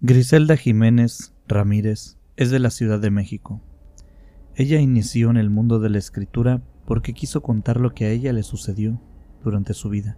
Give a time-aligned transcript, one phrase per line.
[0.00, 3.60] Griselda Jiménez Ramírez es de la Ciudad de México.
[4.54, 8.32] Ella inició en el mundo de la escritura porque quiso contar lo que a ella
[8.32, 9.00] le sucedió
[9.42, 10.16] durante su vida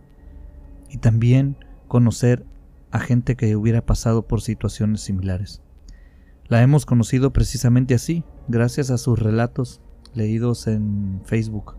[0.90, 1.56] y también
[1.88, 2.44] conocer
[2.90, 5.62] a gente que hubiera pasado por situaciones similares.
[6.46, 9.80] La hemos conocido precisamente así, gracias a sus relatos
[10.12, 11.76] leídos en Facebook.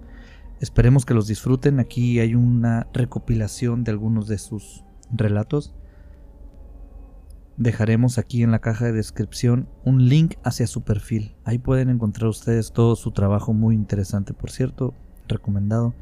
[0.60, 1.80] Esperemos que los disfruten.
[1.80, 5.76] Aquí hay una recopilación de algunos de sus relatos
[7.62, 11.36] Dejaremos aquí en la caja de descripción un link hacia su perfil.
[11.44, 14.96] Ahí pueden encontrar ustedes todo su trabajo muy interesante, por cierto,
[15.28, 15.94] recomendado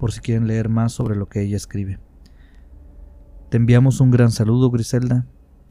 [0.00, 1.98] por si quieren leer más sobre lo que ella escribe.
[3.50, 5.26] Te enviamos un gran saludo, Griselda.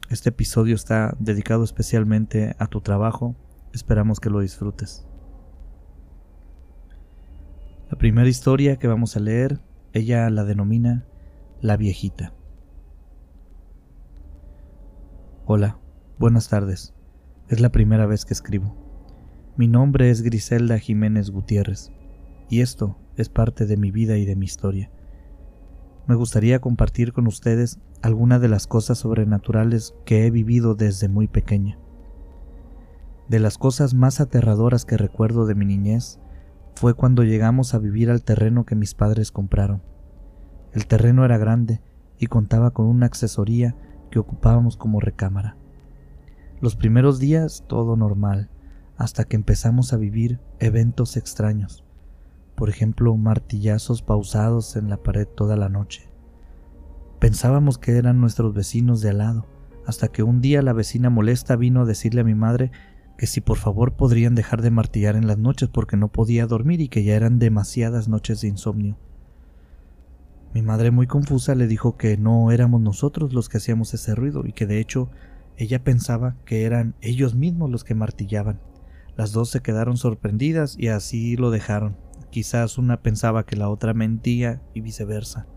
[0.08, 3.34] Este episodio está dedicado especialmente a tu trabajo.
[3.72, 5.04] Esperamos que lo disfrutes.
[7.90, 9.58] La primera historia que vamos a leer,
[9.94, 11.06] ella la denomina
[11.60, 12.32] La viejita.
[15.46, 15.76] Hola,
[16.18, 16.94] buenas tardes.
[17.50, 18.74] Es la primera vez que escribo.
[19.58, 21.92] Mi nombre es Griselda Jiménez Gutiérrez,
[22.48, 24.90] y esto es parte de mi vida y de mi historia.
[26.06, 31.28] Me gustaría compartir con ustedes algunas de las cosas sobrenaturales que he vivido desde muy
[31.28, 31.78] pequeña.
[33.28, 36.20] De las cosas más aterradoras que recuerdo de mi niñez
[36.74, 39.82] fue cuando llegamos a vivir al terreno que mis padres compraron.
[40.72, 41.82] El terreno era grande
[42.18, 43.76] y contaba con una accesoría
[44.14, 45.56] que ocupábamos como recámara.
[46.60, 48.48] Los primeros días todo normal,
[48.96, 51.82] hasta que empezamos a vivir eventos extraños,
[52.54, 56.08] por ejemplo martillazos pausados en la pared toda la noche.
[57.18, 59.46] Pensábamos que eran nuestros vecinos de al lado,
[59.84, 62.70] hasta que un día la vecina molesta vino a decirle a mi madre
[63.18, 66.80] que si por favor podrían dejar de martillar en las noches porque no podía dormir
[66.80, 68.96] y que ya eran demasiadas noches de insomnio.
[70.54, 74.46] Mi madre muy confusa le dijo que no éramos nosotros los que hacíamos ese ruido
[74.46, 75.10] y que de hecho
[75.56, 78.60] ella pensaba que eran ellos mismos los que martillaban.
[79.16, 81.96] Las dos se quedaron sorprendidas y así lo dejaron.
[82.30, 85.48] Quizás una pensaba que la otra mentía y viceversa.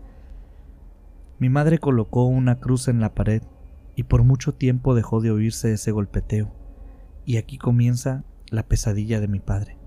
[1.38, 3.42] Mi madre colocó una cruz en la pared
[3.94, 6.52] y por mucho tiempo dejó de oírse ese golpeteo.
[7.24, 9.77] Y aquí comienza la pesadilla de mi padre.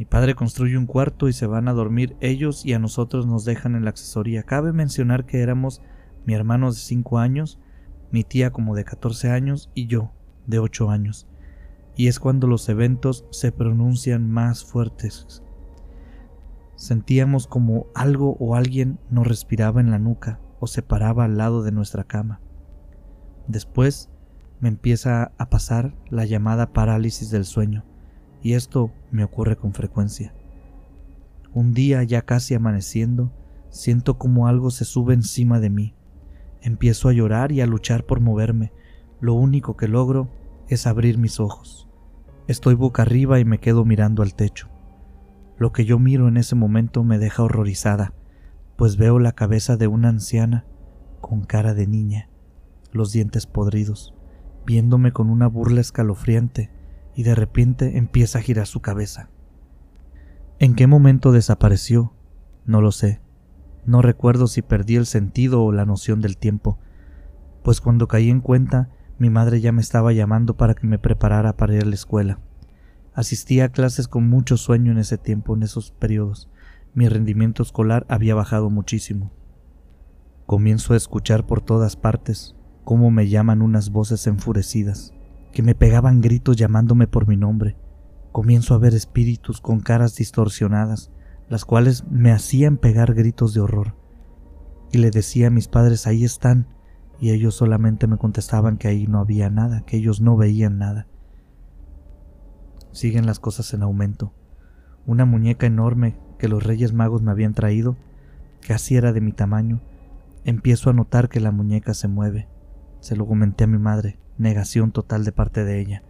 [0.00, 3.44] Mi padre construye un cuarto y se van a dormir ellos y a nosotros nos
[3.44, 4.44] dejan en la accesoría.
[4.44, 5.82] Cabe mencionar que éramos
[6.24, 7.58] mi hermano de 5 años,
[8.10, 10.10] mi tía como de 14 años y yo
[10.46, 11.28] de 8 años.
[11.96, 15.42] Y es cuando los eventos se pronuncian más fuertes.
[16.76, 21.62] Sentíamos como algo o alguien nos respiraba en la nuca o se paraba al lado
[21.62, 22.40] de nuestra cama.
[23.48, 24.08] Después
[24.60, 27.84] me empieza a pasar la llamada parálisis del sueño
[28.42, 30.34] y esto me ocurre con frecuencia.
[31.52, 33.32] Un día ya casi amaneciendo,
[33.70, 35.94] siento como algo se sube encima de mí.
[36.62, 38.72] Empiezo a llorar y a luchar por moverme.
[39.20, 40.30] Lo único que logro
[40.68, 41.88] es abrir mis ojos.
[42.46, 44.68] Estoy boca arriba y me quedo mirando al techo.
[45.58, 48.14] Lo que yo miro en ese momento me deja horrorizada,
[48.76, 50.64] pues veo la cabeza de una anciana
[51.20, 52.30] con cara de niña,
[52.92, 54.14] los dientes podridos,
[54.64, 56.70] viéndome con una burla escalofriante
[57.14, 59.28] y de repente empieza a girar su cabeza.
[60.58, 62.12] ¿En qué momento desapareció?
[62.66, 63.20] No lo sé.
[63.86, 66.78] No recuerdo si perdí el sentido o la noción del tiempo,
[67.62, 71.56] pues cuando caí en cuenta mi madre ya me estaba llamando para que me preparara
[71.56, 72.38] para ir a la escuela.
[73.12, 76.48] Asistía a clases con mucho sueño en ese tiempo, en esos periodos.
[76.94, 79.30] Mi rendimiento escolar había bajado muchísimo.
[80.46, 85.12] Comienzo a escuchar por todas partes cómo me llaman unas voces enfurecidas
[85.52, 87.76] que me pegaban gritos llamándome por mi nombre.
[88.32, 91.10] Comienzo a ver espíritus con caras distorsionadas,
[91.48, 93.96] las cuales me hacían pegar gritos de horror.
[94.92, 96.68] Y le decía a mis padres, ahí están,
[97.20, 101.06] y ellos solamente me contestaban que ahí no había nada, que ellos no veían nada.
[102.92, 104.32] Siguen las cosas en aumento.
[105.06, 107.96] Una muñeca enorme que los Reyes Magos me habían traído,
[108.66, 109.80] casi era de mi tamaño,
[110.44, 112.48] empiezo a notar que la muñeca se mueve.
[113.00, 116.02] Se lo comenté a mi madre negación total de parte de ella.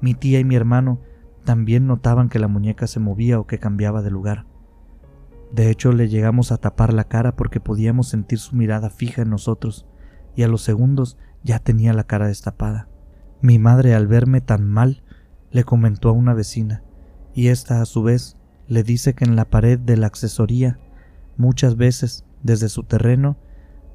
[0.00, 1.00] Mi tía y mi hermano
[1.44, 4.44] también notaban que la muñeca se movía o que cambiaba de lugar.
[5.52, 9.30] De hecho, le llegamos a tapar la cara porque podíamos sentir su mirada fija en
[9.30, 9.86] nosotros,
[10.36, 12.88] y a los segundos ya tenía la cara destapada.
[13.40, 15.02] Mi madre, al verme tan mal,
[15.50, 16.82] le comentó a una vecina,
[17.34, 18.36] y ésta a su vez
[18.66, 20.78] le dice que en la pared de la accesoría,
[21.38, 23.38] muchas veces, desde su terreno,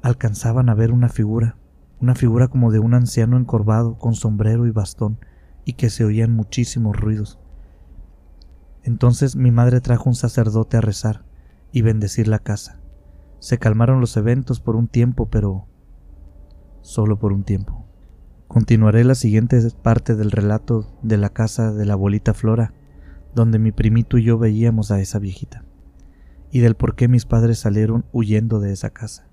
[0.02, 1.56] alcanzaban a ver una figura,
[2.00, 5.18] una figura como de un anciano encorvado con sombrero y bastón,
[5.64, 7.38] y que se oían muchísimos ruidos.
[8.82, 11.24] Entonces mi madre trajo un sacerdote a rezar
[11.72, 12.80] y bendecir la casa.
[13.38, 15.66] Se calmaron los eventos por un tiempo, pero
[16.82, 17.86] solo por un tiempo.
[18.46, 22.74] Continuaré la siguiente parte del relato de la casa de la abuelita Flora,
[23.34, 25.64] donde mi primito y yo veíamos a esa viejita,
[26.50, 29.26] y del por qué mis padres salieron huyendo de esa casa.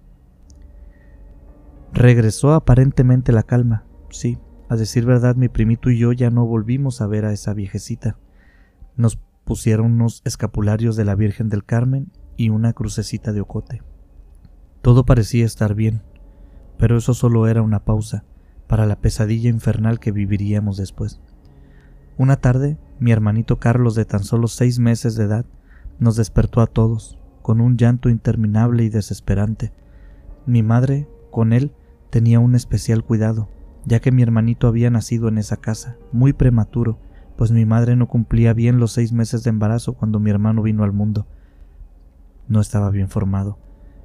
[1.93, 4.38] Regresó aparentemente la calma, sí,
[4.69, 8.17] a decir verdad mi primito y yo ya no volvimos a ver a esa viejecita.
[8.95, 13.81] Nos pusieron unos escapularios de la Virgen del Carmen y una crucecita de ocote.
[14.81, 16.01] Todo parecía estar bien,
[16.77, 18.23] pero eso solo era una pausa
[18.67, 21.19] para la pesadilla infernal que viviríamos después.
[22.17, 25.45] Una tarde, mi hermanito Carlos, de tan solo seis meses de edad,
[25.99, 29.73] nos despertó a todos, con un llanto interminable y desesperante.
[30.45, 31.73] Mi madre, con él,
[32.11, 33.49] tenía un especial cuidado,
[33.85, 36.99] ya que mi hermanito había nacido en esa casa, muy prematuro,
[37.35, 40.83] pues mi madre no cumplía bien los seis meses de embarazo cuando mi hermano vino
[40.83, 41.25] al mundo.
[42.47, 43.57] No estaba bien formado,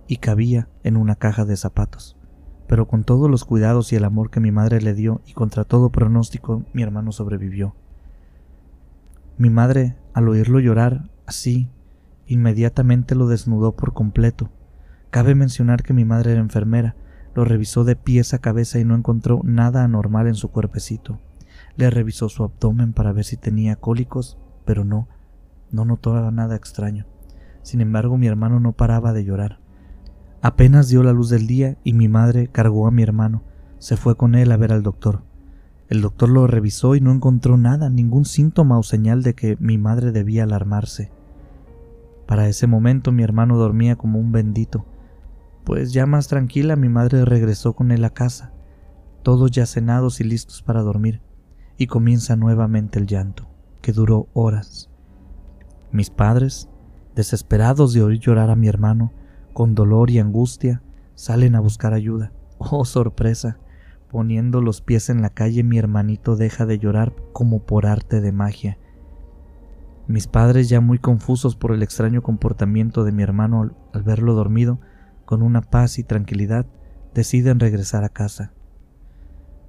[0.08, 2.17] y cabía en una caja de zapatos
[2.67, 5.64] pero con todos los cuidados y el amor que mi madre le dio y contra
[5.64, 7.75] todo pronóstico mi hermano sobrevivió.
[9.38, 11.69] Mi madre, al oírlo llorar así,
[12.26, 14.50] inmediatamente lo desnudó por completo.
[15.11, 16.97] Cabe mencionar que mi madre era enfermera,
[17.37, 21.21] lo revisó de pies a cabeza y no encontró nada anormal en su cuerpecito.
[21.77, 25.06] Le revisó su abdomen para ver si tenía cólicos, pero no,
[25.71, 27.05] no notó nada extraño.
[27.61, 29.59] Sin embargo, mi hermano no paraba de llorar.
[30.41, 33.43] Apenas dio la luz del día y mi madre cargó a mi hermano.
[33.79, 35.23] Se fue con él a ver al doctor.
[35.91, 39.77] El doctor lo revisó y no encontró nada, ningún síntoma o señal de que mi
[39.77, 41.11] madre debía alarmarse.
[42.27, 44.87] Para ese momento mi hermano dormía como un bendito,
[45.67, 48.53] pues ya más tranquila mi madre regresó con él a casa,
[49.25, 51.23] todos ya cenados y listos para dormir,
[51.77, 53.49] y comienza nuevamente el llanto,
[53.83, 54.91] que duró horas.
[55.91, 56.69] Mis padres,
[57.17, 59.13] desesperados de oír llorar a mi hermano,
[59.53, 60.83] con dolor y angustia,
[61.17, 62.33] salen a buscar ayuda.
[62.59, 63.59] Oh, sorpresa.
[64.09, 68.33] Poniendo los pies en la calle mi hermanito deja de llorar como por arte de
[68.33, 68.79] magia.
[70.07, 74.79] Mis padres, ya muy confusos por el extraño comportamiento de mi hermano al verlo dormido,
[75.26, 76.64] con una paz y tranquilidad,
[77.12, 78.52] deciden regresar a casa.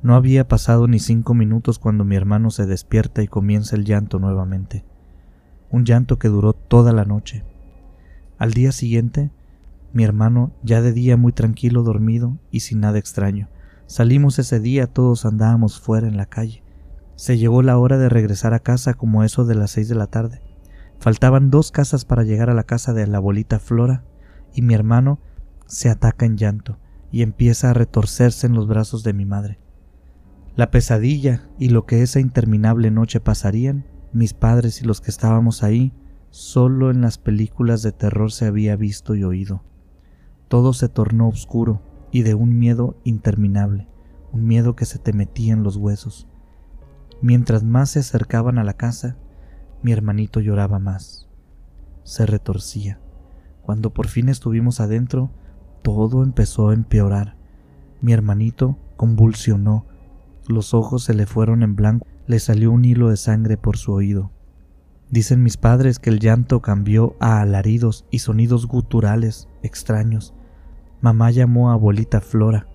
[0.02, 4.20] No había pasado ni cinco minutos cuando mi hermano se despierta y comienza el llanto
[4.20, 4.86] nuevamente.
[5.70, 7.44] Un llanto que duró toda la noche.
[8.38, 9.32] Al día siguiente,
[9.92, 13.50] mi hermano, ya de día muy tranquilo, dormido y sin nada extraño.
[13.88, 16.64] Salimos ese día, todos andábamos fuera en la calle.
[17.16, 20.08] Se llegó la hora de regresar a casa como eso de las seis de la
[20.08, 20.42] tarde.
[21.00, 24.04] Faltaban dos casas para llegar a la casa de la abuelita Flora,
[24.54, 25.20] y mi hermano
[25.68, 26.80] se ataca en llanto
[27.12, 29.60] y empieza a retorcerse en los brazos de mi madre.
[30.56, 35.64] La pesadilla y lo que esa interminable noche pasarían, mis padres y los que estábamos
[35.64, 35.94] ahí,
[36.32, 39.64] solo en las películas de terror se había visto y oído.
[40.48, 41.82] Todo se tornó oscuro
[42.12, 43.88] y de un miedo interminable,
[44.32, 46.28] un miedo que se te metía en los huesos.
[47.22, 49.18] Mientras más se acercaban a la casa,
[49.82, 51.28] mi hermanito lloraba más.
[52.04, 53.00] Se retorcía.
[53.62, 55.32] Cuando por fin estuvimos adentro,
[55.88, 57.38] todo empezó a empeorar.
[58.02, 59.86] Mi hermanito convulsionó,
[60.46, 63.94] los ojos se le fueron en blanco, le salió un hilo de sangre por su
[63.94, 64.34] oído.
[65.10, 70.34] Dicen mis padres que el llanto cambió a alaridos y sonidos guturales extraños,
[71.00, 72.68] Mamá llamó a abuelita Flora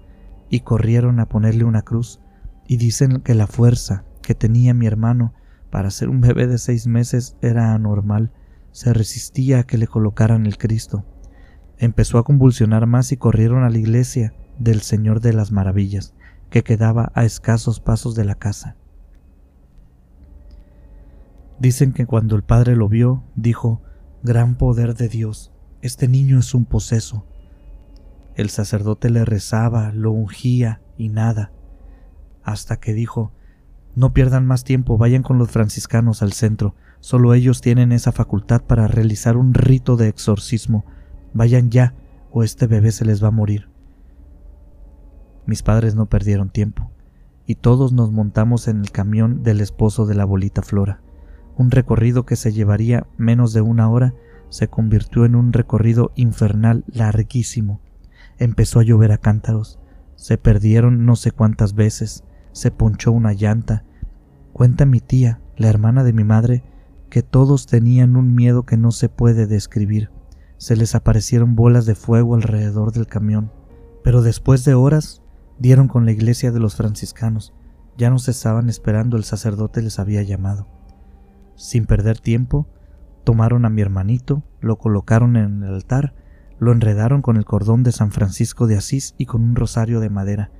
[0.49, 2.19] y corrieron a ponerle una cruz
[2.67, 5.35] y dicen que la fuerza que tenía mi hermano
[5.69, 8.33] para ser un bebé de seis meses era anormal,
[8.71, 11.05] se resistía a que le colocaran el Cristo.
[11.83, 16.15] Empezó a convulsionar más y corrieron a la iglesia del Señor de las Maravillas,
[16.49, 18.77] que quedaba a escasos pasos de la casa.
[21.59, 23.83] Dicen que cuando el padre lo vio, dijo,
[24.23, 27.27] Gran poder de Dios, este niño es un poseso,
[28.37, 31.51] el sacerdote le rezaba, lo ungía y nada,
[32.45, 33.33] hasta que dijo,
[33.97, 38.63] no pierdan más tiempo, vayan con los franciscanos al centro, solo ellos tienen esa facultad
[38.63, 40.85] para realizar un rito de exorcismo,
[41.35, 41.95] vayan ya,
[42.31, 43.69] o este bebé se les va a morir.
[45.47, 46.91] Mis padres no perdieron tiempo,
[47.47, 51.01] y todos nos montamos en el camión del esposo de la bolita Flora.
[51.57, 54.15] Un recorrido que se llevaría menos de una hora
[54.49, 57.81] se convirtió en un recorrido infernal larguísimo
[58.39, 59.79] Empezó a llover a cántaros,
[60.17, 63.85] se perdieron no sé cuántas veces, se ponchó una llanta.
[64.53, 66.65] Cuenta mi tía, la hermana de mi madre,
[67.09, 70.11] que todos tenían un miedo que no se puede describir.
[70.63, 73.51] Se les aparecieron bolas de fuego alrededor del camión.
[74.05, 75.21] Pero después de horas
[75.59, 77.53] dieron con la iglesia de los franciscanos.
[77.99, 80.69] Ya no cesaban esperando, el sacerdote les había llamado.
[81.57, 82.69] Sin perder tiempo,
[83.25, 86.15] tomaron a mi hermanito, lo colocaron en el altar
[86.63, 90.11] lo enredaron con el cordón de San Francisco de Asís y con un rosario de
[90.11, 90.53] madera.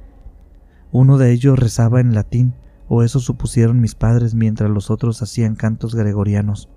[0.91, 2.57] Uno de ellos rezaba en latín,
[2.89, 6.69] o eso supusieron mis padres mientras los otros hacían cantos gregorianos,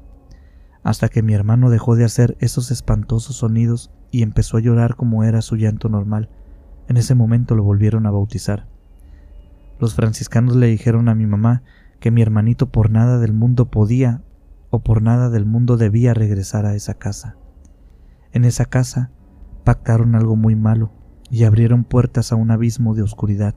[0.86, 5.24] hasta que mi hermano dejó de hacer esos espantosos sonidos y empezó a llorar como
[5.24, 6.30] era su llanto normal.
[6.88, 8.68] En ese momento lo volvieron a bautizar.
[9.80, 11.64] Los franciscanos le dijeron a mi mamá
[12.00, 14.22] que mi hermanito por nada del mundo podía
[14.70, 17.36] o por nada del mundo debía regresar a esa casa.
[18.32, 19.10] En esa casa
[19.64, 20.92] pactaron algo muy malo
[21.32, 23.56] y abrieron puertas a un abismo de oscuridad,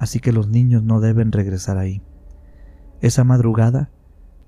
[0.00, 2.02] así que los niños no deben regresar ahí.
[3.00, 3.92] Esa madrugada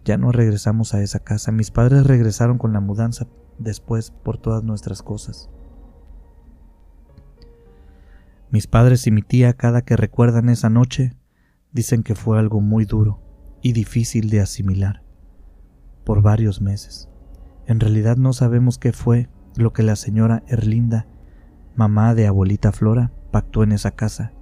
[0.09, 3.27] ya no regresamos a esa casa, mis padres regresaron con la mudanza
[3.59, 5.51] después por todas nuestras cosas.
[8.51, 11.15] Mis padres y mi tía cada que recuerdan esa noche
[11.73, 13.21] dicen que fue algo muy duro
[13.61, 15.03] y difícil de asimilar
[16.07, 17.11] por varios meses.
[17.67, 21.07] En realidad no sabemos qué fue lo que la señora Erlinda,
[21.77, 24.33] mamá de abuelita Flora, pactó en esa casa,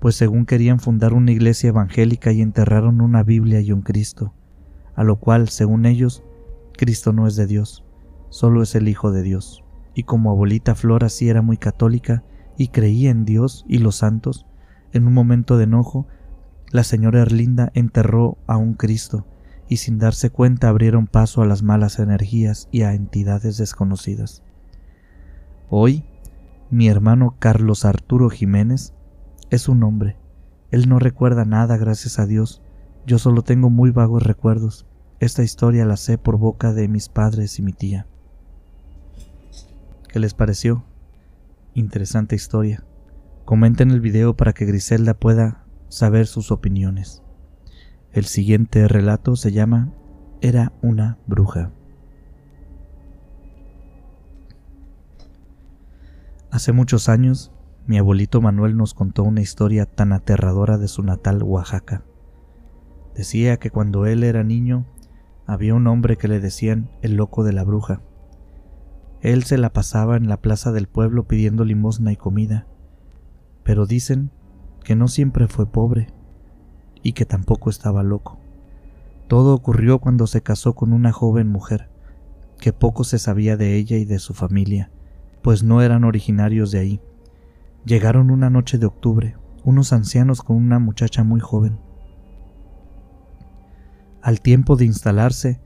[0.00, 4.34] pues según querían fundar una iglesia evangélica y enterraron una Biblia y un Cristo,
[4.94, 6.22] a lo cual, según ellos,
[6.76, 7.84] Cristo no es de Dios,
[8.28, 9.64] solo es el Hijo de Dios.
[9.94, 12.22] Y como abuelita Flora sí era muy católica
[12.56, 14.46] y creía en Dios y los santos,
[14.92, 16.06] en un momento de enojo,
[16.70, 19.26] la señora Erlinda enterró a un Cristo
[19.68, 24.42] y sin darse cuenta abrieron paso a las malas energías y a entidades desconocidas.
[25.68, 26.04] Hoy,
[26.70, 28.92] mi hermano Carlos Arturo Jiménez
[29.50, 30.16] es un hombre.
[30.70, 32.62] Él no recuerda nada, gracias a Dios.
[33.06, 34.86] Yo solo tengo muy vagos recuerdos.
[35.18, 38.06] Esta historia la sé por boca de mis padres y mi tía.
[40.08, 40.84] ¿Qué les pareció?
[41.74, 42.84] Interesante historia.
[43.44, 47.22] Comenten el video para que Griselda pueda saber sus opiniones.
[48.12, 49.92] El siguiente relato se llama
[50.40, 51.72] Era una bruja.
[56.50, 57.52] Hace muchos años,
[57.86, 62.04] mi abuelito Manuel nos contó una historia tan aterradora de su natal Oaxaca.
[63.20, 64.86] Decía que cuando él era niño
[65.46, 68.00] había un hombre que le decían el loco de la bruja.
[69.20, 72.66] Él se la pasaba en la plaza del pueblo pidiendo limosna y comida,
[73.62, 74.30] pero dicen
[74.82, 76.06] que no siempre fue pobre
[77.02, 78.38] y que tampoco estaba loco.
[79.28, 81.90] Todo ocurrió cuando se casó con una joven mujer,
[82.58, 84.90] que poco se sabía de ella y de su familia,
[85.42, 87.00] pues no eran originarios de ahí.
[87.84, 91.89] Llegaron una noche de octubre, unos ancianos con una muchacha muy joven.
[94.22, 95.60] Al tiempo de instalarse,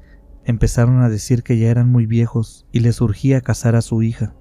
[0.44, 4.34] empezaron a decir que ya eran muy viejos y les urgía casar a su hija,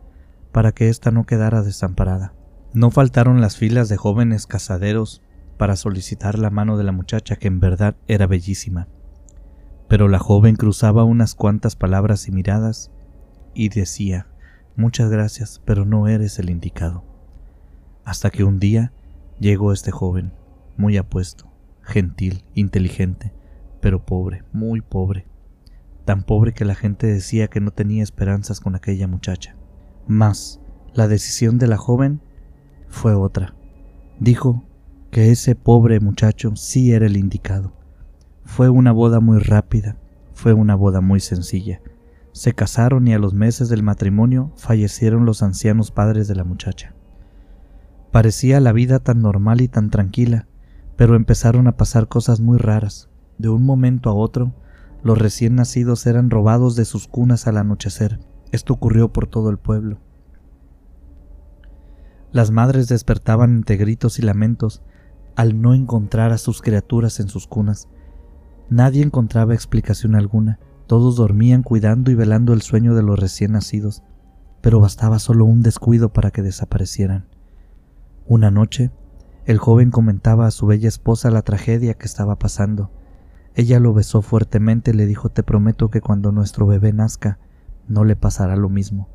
[0.51, 2.33] para que ésta no quedara desamparada.
[2.73, 5.23] No faltaron las filas de jóvenes casaderos
[5.57, 8.87] para solicitar la mano de la muchacha que en verdad era bellísima.
[9.87, 12.91] Pero la joven cruzaba unas cuantas palabras y miradas
[13.55, 14.27] y decía,
[14.75, 17.03] muchas gracias, pero no eres el indicado.
[18.05, 18.91] Hasta que un día
[19.39, 20.33] llegó este joven,
[20.77, 21.51] muy apuesto,
[21.81, 23.33] gentil, inteligente,
[23.83, 25.27] pero pobre, muy pobre,
[26.05, 29.57] tan pobre que la gente decía que no tenía esperanzas con aquella muchacha.
[30.07, 30.61] Mas,
[30.93, 32.21] la decisión de la joven
[32.87, 33.55] fue otra.
[34.21, 34.63] Dijo
[35.11, 37.73] que ese pobre muchacho sí era el indicado.
[38.45, 39.97] Fue una boda muy rápida,
[40.33, 41.81] fue una boda muy sencilla.
[42.31, 46.95] Se casaron y a los meses del matrimonio fallecieron los ancianos padres de la muchacha.
[48.13, 50.47] Parecía la vida tan normal y tan tranquila,
[50.95, 53.09] pero empezaron a pasar cosas muy raras.
[53.43, 54.53] De un momento a otro,
[55.03, 58.21] los recién nacidos eran robados de sus cunas al anochecer.
[58.53, 59.99] Esto ocurrió por todo el pueblo.
[62.31, 64.81] Las madres despertaban entre gritos y lamentos
[65.35, 67.89] al no encontrar a sus criaturas en sus cunas.
[68.69, 70.57] Nadie encontraba explicación alguna,
[70.87, 74.03] todos dormían cuidando y velando el sueño de los recién nacidos,
[74.61, 77.27] pero bastaba solo un descuido para que desaparecieran.
[78.25, 78.91] Una noche,
[79.43, 83.02] el joven comentaba a su bella esposa la tragedia que estaba pasando.
[83.55, 87.39] Ella lo besó fuertemente y le dijo Te prometo que cuando nuestro bebé nazca
[87.87, 89.09] no le pasará lo mismo.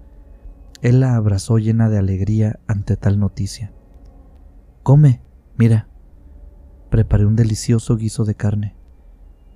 [0.81, 3.73] Él la abrazó llena de alegría ante tal noticia.
[4.83, 5.23] Come,
[5.57, 5.89] mira.
[6.89, 8.77] Preparé un delicioso guiso de carne.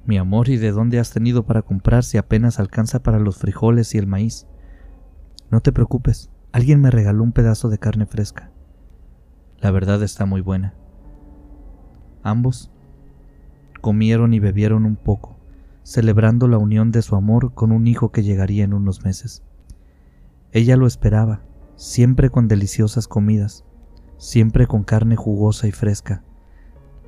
[0.04, 3.94] Mi amor, ¿y de dónde has tenido para comprar si apenas alcanza para los frijoles
[3.94, 4.48] y el maíz?
[5.48, 8.50] No te preocupes, alguien me regaló un pedazo de carne fresca.
[9.60, 10.74] La verdad está muy buena.
[12.24, 12.71] Ambos
[13.82, 15.36] comieron y bebieron un poco,
[15.82, 19.42] celebrando la unión de su amor con un hijo que llegaría en unos meses.
[20.52, 21.42] Ella lo esperaba,
[21.76, 23.66] siempre con deliciosas comidas,
[24.16, 26.24] siempre con carne jugosa y fresca.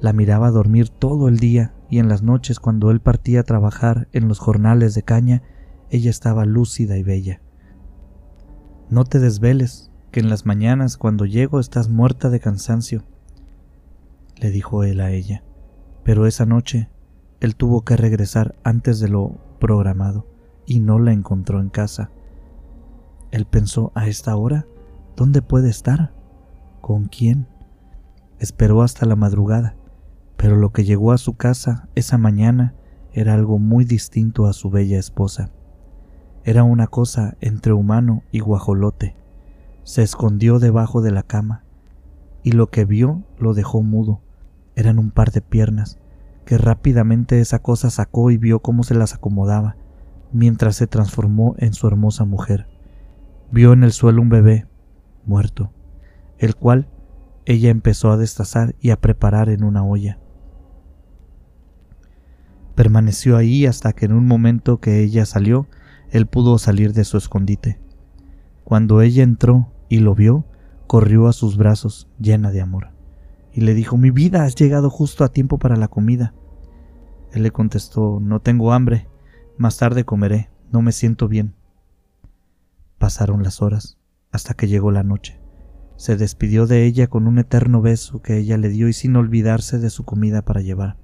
[0.00, 4.08] La miraba dormir todo el día y en las noches cuando él partía a trabajar
[4.12, 5.42] en los jornales de caña,
[5.90, 7.40] ella estaba lúcida y bella.
[8.90, 13.04] No te desveles, que en las mañanas cuando llego estás muerta de cansancio.
[14.36, 15.44] le dijo él a ella,
[16.04, 16.88] pero esa noche
[17.40, 20.26] él tuvo que regresar antes de lo programado
[20.66, 22.10] y no la encontró en casa.
[23.30, 24.66] Él pensó, ¿a esta hora?
[25.16, 26.12] ¿Dónde puede estar?
[26.80, 27.46] ¿Con quién?
[28.38, 29.74] Esperó hasta la madrugada,
[30.36, 32.74] pero lo que llegó a su casa esa mañana
[33.12, 35.50] era algo muy distinto a su bella esposa.
[36.44, 39.16] Era una cosa entre humano y guajolote.
[39.82, 41.62] Se escondió debajo de la cama,
[42.42, 44.20] y lo que vio lo dejó mudo.
[44.76, 45.98] Eran un par de piernas,
[46.44, 49.76] que rápidamente esa cosa sacó y vio cómo se las acomodaba,
[50.32, 52.66] mientras se transformó en su hermosa mujer.
[53.50, 54.66] Vio en el suelo un bebé,
[55.24, 55.72] muerto,
[56.38, 56.88] el cual
[57.46, 60.18] ella empezó a destazar y a preparar en una olla.
[62.74, 65.68] Permaneció ahí hasta que en un momento que ella salió,
[66.10, 67.80] él pudo salir de su escondite.
[68.64, 70.44] Cuando ella entró y lo vio,
[70.86, 72.90] corrió a sus brazos llena de amor,
[73.54, 76.34] y le dijo, Mi vida, has llegado justo a tiempo para la comida.
[77.32, 79.08] Él le contestó, No tengo hambre,
[79.56, 81.54] más tarde comeré, no me siento bien.
[82.98, 83.96] Pasaron las horas,
[84.32, 85.40] hasta que llegó la noche.
[85.96, 89.78] Se despidió de ella con un eterno beso que ella le dio y sin olvidarse
[89.78, 90.96] de su comida para llevar.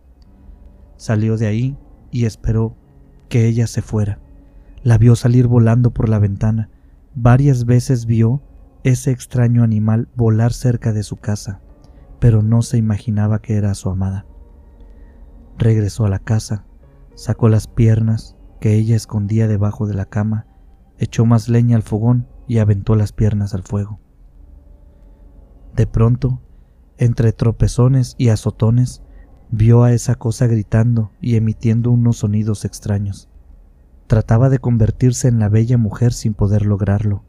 [0.97, 1.79] Salió de ahí
[2.11, 2.77] y esperó
[3.29, 4.19] que ella se fuera.
[4.83, 6.71] La vio salir volando por la ventana.
[7.15, 8.43] Varias veces vio
[8.83, 11.61] ese extraño animal volar cerca de su casa,
[12.21, 14.27] pero no se imaginaba que era su amada.
[15.59, 16.65] Regresó a la casa,
[17.15, 20.47] sacó las piernas que ella escondía debajo de la cama,
[20.99, 24.01] echó más leña al fogón y aventó las piernas al fuego.
[25.75, 26.41] De pronto,
[26.99, 29.03] entre tropezones y azotones,
[29.51, 33.29] vio a esa cosa gritando y emitiendo unos sonidos extraños.
[34.07, 37.25] Trataba de convertirse en la bella mujer sin poder lograrlo.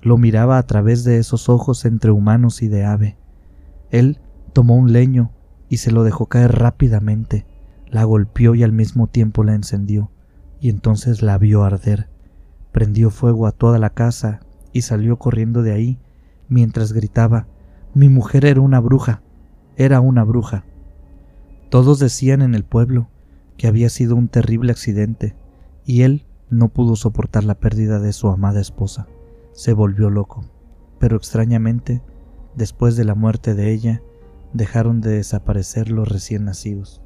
[0.00, 3.18] Lo miraba a través de esos ojos entre humanos y de ave.
[3.90, 4.18] Él
[4.52, 5.30] tomó un leño
[5.68, 7.46] y se lo dejó caer rápidamente,
[7.88, 10.10] la golpeó y al mismo tiempo la encendió,
[10.60, 12.08] y entonces la vio arder.
[12.72, 14.40] Prendió fuego a toda la casa
[14.72, 15.98] y salió corriendo de ahí,
[16.48, 17.46] mientras gritaba
[17.94, 19.22] Mi mujer era una bruja,
[19.76, 20.64] era una bruja.
[21.70, 23.08] Todos decían en el pueblo
[23.56, 25.34] que había sido un terrible accidente,
[25.84, 29.06] y él no pudo soportar la pérdida de su amada esposa.
[29.52, 30.44] Se volvió loco,
[30.98, 32.02] pero extrañamente,
[32.56, 34.02] después de la muerte de ella,
[34.52, 37.02] dejaron de desaparecer los recién nacidos.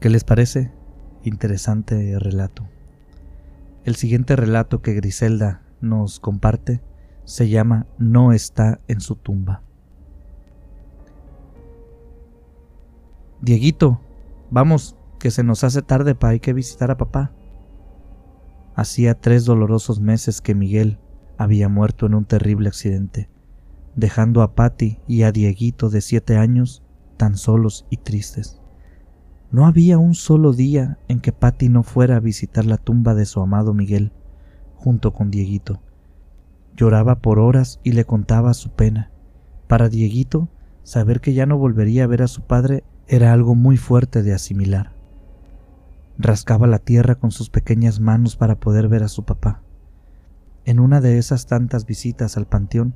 [0.00, 0.70] ¿Qué les parece?
[1.22, 2.68] Interesante relato.
[3.84, 6.82] El siguiente relato que Griselda nos comparte
[7.24, 9.62] se llama No está en su tumba.
[13.40, 14.00] Dieguito,
[14.50, 17.32] vamos, que se nos hace tarde para ir que visitar a papá.
[18.74, 20.98] Hacía tres dolorosos meses que Miguel
[21.38, 23.28] había muerto en un terrible accidente,
[23.94, 26.82] dejando a Patty y a Dieguito de siete años
[27.16, 28.60] tan solos y tristes.
[29.52, 33.24] No había un solo día en que Patty no fuera a visitar la tumba de
[33.24, 34.12] su amado Miguel,
[34.74, 35.80] junto con Dieguito.
[36.76, 39.12] Lloraba por horas y le contaba su pena.
[39.68, 40.48] Para Dieguito,
[40.82, 44.34] saber que ya no volvería a ver a su padre era algo muy fuerte de
[44.34, 44.93] asimilar.
[46.18, 49.62] Rascaba la tierra con sus pequeñas manos para poder ver a su papá.
[50.64, 52.94] En una de esas tantas visitas al panteón,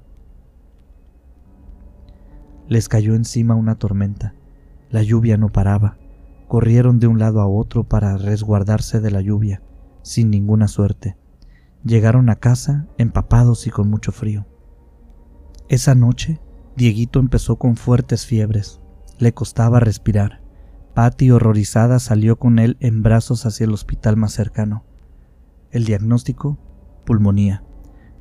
[2.69, 4.35] les cayó encima una tormenta.
[4.91, 5.97] La lluvia no paraba.
[6.49, 9.63] Corrieron de un lado a otro para resguardarse de la lluvia,
[10.03, 11.17] sin ninguna suerte.
[11.85, 14.47] Llegaron a casa empapados y con mucho frío.
[15.69, 16.41] Esa noche,
[16.77, 18.81] Dieguito empezó con fuertes fiebres.
[19.19, 20.38] Le costaba respirar.
[20.99, 24.83] Patty, horrorizada, salió con él en brazos hacia el hospital más cercano.
[25.71, 26.59] El diagnóstico,
[27.07, 27.63] pulmonía.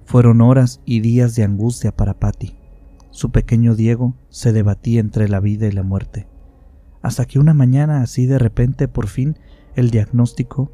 [0.06, 2.56] Fueron horas y días de angustia para Patty.
[3.10, 6.28] Su pequeño Diego se debatía entre la vida y la muerte.
[7.02, 9.40] Hasta que una mañana así de repente, por fin,
[9.74, 10.72] el diagnóstico,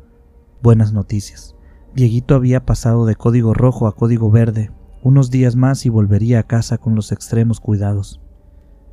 [0.62, 1.56] buenas noticias.
[1.96, 4.72] Dieguito había pasado de código rojo a código verde,
[5.04, 8.20] unos días más y volvería a casa con los extremos cuidados.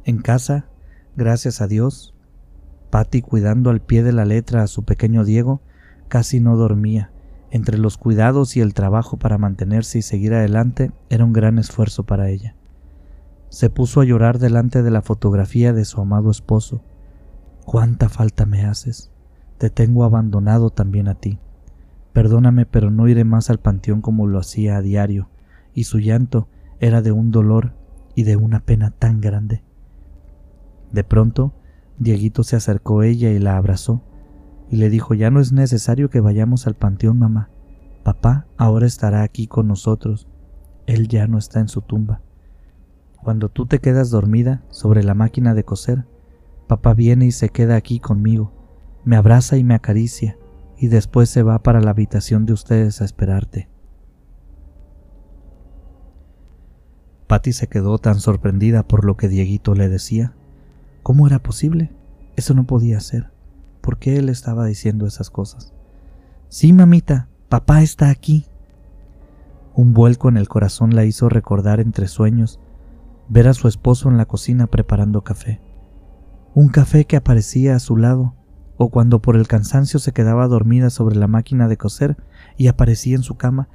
[0.05, 0.69] En casa,
[1.17, 2.15] gracias a Dios,
[2.91, 5.61] Patty cuidando al pie de la letra a su pequeño Diego,
[6.09, 7.11] casi no dormía.
[7.53, 12.05] Entre los cuidados y el trabajo para mantenerse y seguir adelante era un gran esfuerzo
[12.05, 12.55] para ella.
[13.49, 16.83] Se puso a llorar delante de la fotografía de su amado esposo.
[17.65, 19.11] Cuánta falta me haces.
[19.59, 21.39] Te tengo abandonado también a ti.
[22.13, 25.29] Perdóname, pero no iré más al panteón como lo hacía a diario,
[25.75, 26.49] y su llanto
[26.81, 27.73] era de un dolor
[28.15, 29.63] y de una pena tan grande.
[30.93, 31.53] De pronto,
[32.01, 34.03] Dieguito se acercó a ella y la abrazó,
[34.71, 37.51] y le dijo Ya no es necesario que vayamos al panteón, mamá.
[38.03, 40.27] Papá ahora estará aquí con nosotros.
[40.87, 42.23] Él ya no está en su tumba.
[43.23, 46.07] Cuando tú te quedas dormida sobre la máquina de coser,
[46.67, 48.51] papá viene y se queda aquí conmigo,
[49.05, 50.39] me abraza y me acaricia,
[50.79, 53.69] y después se va para la habitación de ustedes a esperarte.
[57.27, 60.35] Patty se quedó tan sorprendida por lo que Dieguito le decía.
[61.03, 61.93] ¿Cómo era posible?
[62.37, 63.31] Eso no podía ser.
[63.81, 65.73] ¿Por qué él estaba diciendo esas cosas?
[66.49, 68.47] Sí, mamita, papá está aquí.
[69.75, 72.61] Un vuelco en el corazón la hizo recordar entre sueños
[73.29, 75.61] ver a su esposo en la cocina preparando café.
[76.53, 78.35] Un café que aparecía a su lado,
[78.77, 82.17] o cuando por el cansancio se quedaba dormida sobre la máquina de coser
[82.57, 83.69] y aparecía en su cama,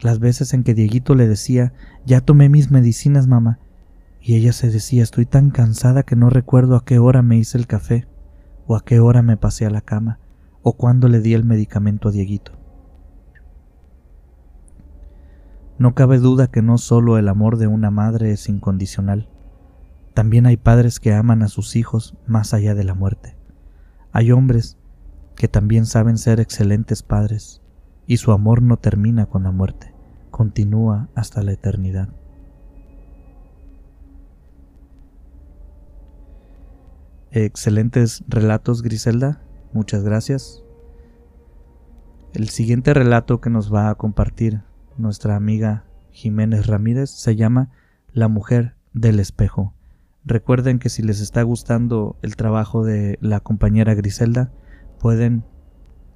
[0.00, 1.72] las veces en que Dieguito le decía,
[2.04, 3.58] ya tomé mis medicinas, mamá,
[4.20, 7.56] y ella se decía, estoy tan cansada que no recuerdo a qué hora me hice
[7.56, 8.06] el café,
[8.66, 10.18] o a qué hora me pasé a la cama,
[10.62, 12.52] o cuándo le di el medicamento a Dieguito.
[15.78, 19.30] No cabe duda que no solo el amor de una madre es incondicional,
[20.12, 23.38] también hay padres que aman a sus hijos más allá de la muerte.
[24.12, 24.76] Hay hombres
[25.34, 27.62] que también saben ser excelentes padres,
[28.06, 29.94] y su amor no termina con la muerte,
[30.30, 32.10] continúa hasta la eternidad.
[37.32, 39.40] Excelentes relatos, Griselda.
[39.72, 40.64] Muchas gracias.
[42.32, 44.62] El siguiente relato que nos va a compartir
[44.96, 47.70] nuestra amiga Jiménez Ramírez se llama
[48.12, 49.74] La mujer del espejo.
[50.24, 54.52] Recuerden que si les está gustando el trabajo de la compañera Griselda,
[54.98, 55.44] pueden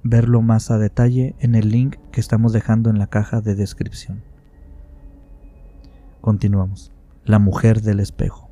[0.03, 4.21] verlo más a detalle en el link que estamos dejando en la caja de descripción.
[6.19, 6.91] Continuamos.
[7.23, 8.49] La mujer del espejo.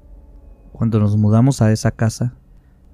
[0.72, 2.36] Cuando nos mudamos a esa casa,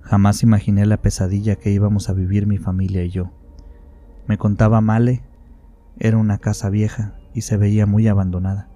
[0.01, 3.31] jamás imaginé la pesadilla que íbamos a vivir mi familia y yo.
[4.27, 5.23] Me contaba Male,
[5.97, 8.69] era una casa vieja y se veía muy abandonada,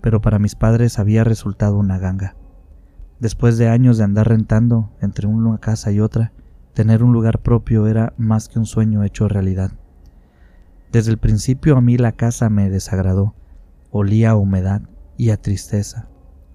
[0.00, 2.36] pero para mis padres había resultado una ganga.
[3.20, 6.32] Después de años de andar rentando entre una casa y otra,
[6.74, 9.72] tener un lugar propio era más que un sueño hecho realidad.
[10.90, 13.34] Desde el principio a mí la casa me desagradó,
[13.90, 14.82] olía a humedad
[15.16, 16.08] y a tristeza,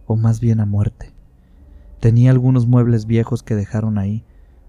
[0.05, 1.16] o más bien a muerte.
[1.99, 4.23] Tenía algunos muebles viejos que dejaron ahí,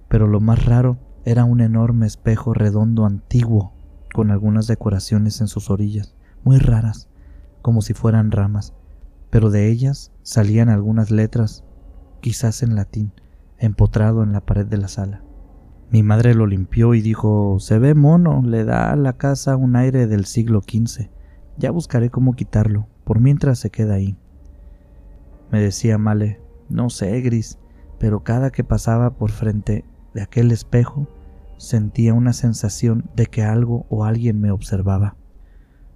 [0.08, 3.72] pero lo más raro era un enorme espejo redondo antiguo
[4.14, 6.14] con algunas decoraciones en sus orillas
[6.44, 7.08] muy raras,
[7.62, 8.74] como si fueran ramas,
[9.30, 11.64] pero de ellas salían algunas letras,
[12.20, 13.12] quizás en latín,
[13.58, 15.22] empotrado en la pared de la sala.
[15.90, 19.76] Mi madre lo limpió y dijo Se ve mono, le da a la casa un
[19.76, 21.10] aire del siglo XV.
[21.56, 24.16] Ya buscaré cómo quitarlo, por mientras se queda ahí.
[25.50, 27.58] Me decía Male, no sé, Gris,
[27.98, 31.08] pero cada que pasaba por frente de aquel espejo,
[31.56, 35.16] sentía una sensación de que algo o alguien me observaba.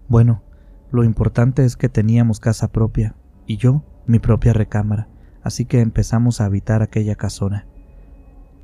[0.08, 0.42] Bueno,
[0.90, 3.14] lo importante es que teníamos casa propia
[3.46, 5.08] y yo mi propia recámara,
[5.42, 7.66] así que empezamos a habitar aquella casona.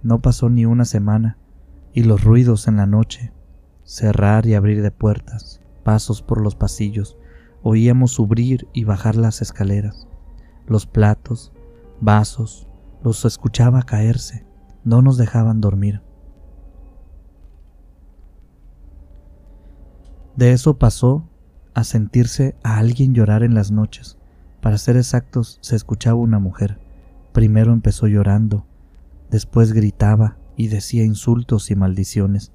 [0.02, 1.38] No pasó ni una semana
[1.92, 3.32] y los ruidos en la noche,
[3.84, 7.16] cerrar y abrir de puertas, pasos por los pasillos,
[7.62, 10.06] oíamos subir y bajar las escaleras,
[10.66, 11.52] los platos,
[12.00, 12.68] vasos,
[13.02, 14.46] los escuchaba caerse,
[14.84, 16.02] no nos dejaban dormir.
[20.36, 21.28] De eso pasó
[21.74, 24.18] a sentirse a alguien llorar en las noches.
[24.60, 26.78] Para ser exactos, se escuchaba una mujer.
[27.32, 28.66] Primero empezó llorando,
[29.30, 32.52] después gritaba y decía insultos y maldiciones.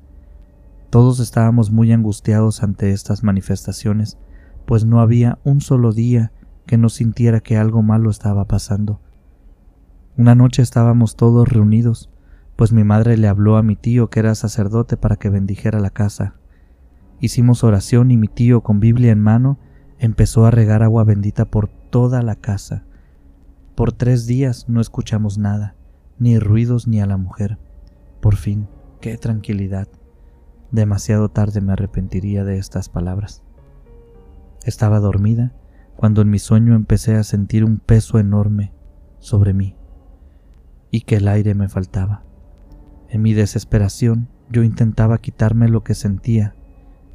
[0.89, 4.17] Todos estábamos muy angustiados ante estas manifestaciones,
[4.65, 6.31] pues no había un solo día
[6.65, 9.01] que no sintiera que algo malo estaba pasando.
[10.17, 12.09] Una noche estábamos todos reunidos,
[12.55, 15.89] pues mi madre le habló a mi tío que era sacerdote para que bendijera la
[15.89, 16.35] casa
[17.23, 19.57] Hicimos oración y mi tío, con Biblia en mano,
[19.97, 22.83] empezó a regar agua bendita por toda la casa.
[23.75, 25.73] Por tres días no escuchamos nada,
[26.19, 27.59] ni ruidos ni a la mujer.
[28.19, 28.67] Por fin,
[28.99, 29.87] qué tranquilidad.
[30.71, 33.41] Demasiado tarde me arrepentiría de estas palabras.
[34.65, 35.53] Estaba dormida
[35.95, 38.73] cuando en mi sueño empecé a sentir un peso enorme
[39.19, 39.77] sobre mí
[40.93, 42.23] y que el aire me faltaba.
[43.09, 46.55] En mi desesperación yo intentaba quitarme lo que sentía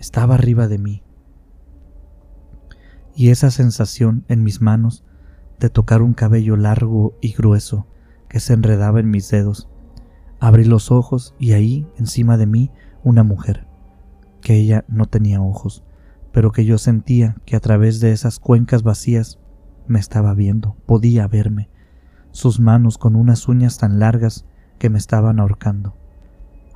[0.00, 1.04] estaba arriba de mí.
[3.14, 5.04] Y esa sensación en mis manos
[5.60, 7.86] de tocar un cabello largo y grueso
[8.28, 9.68] que se enredaba en mis dedos.
[10.40, 12.72] Abrí los ojos y ahí, encima de mí,
[13.04, 13.68] una mujer,
[14.40, 15.84] que ella no tenía ojos,
[16.32, 19.38] pero que yo sentía que a través de esas cuencas vacías
[19.86, 21.70] me estaba viendo, podía verme,
[22.38, 24.46] sus manos con unas uñas tan largas
[24.78, 25.96] que me estaban ahorcando,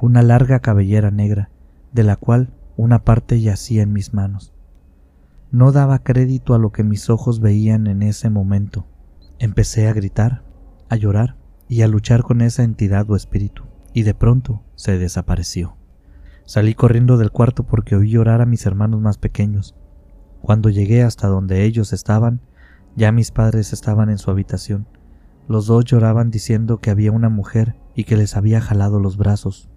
[0.00, 1.50] una larga cabellera negra,
[1.92, 4.52] de la cual una parte yacía en mis manos.
[5.52, 8.86] No daba crédito a lo que mis ojos veían en ese momento.
[9.38, 10.42] Empecé a gritar,
[10.88, 11.36] a llorar
[11.68, 13.62] y a luchar con esa entidad o espíritu,
[13.94, 15.76] y de pronto se desapareció.
[16.44, 19.76] Salí corriendo del cuarto porque oí llorar a mis hermanos más pequeños.
[20.40, 22.40] Cuando llegué hasta donde ellos estaban,
[22.96, 24.88] ya mis padres estaban en su habitación.
[25.52, 29.68] Los dos lloraban diciendo que había una mujer y que les había jalado los brazos.